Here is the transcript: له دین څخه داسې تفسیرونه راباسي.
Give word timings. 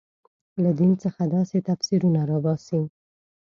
له 0.63 0.71
دین 0.79 0.91
څخه 1.03 1.23
داسې 1.35 1.57
تفسیرونه 1.69 2.21
راباسي. 2.29 2.81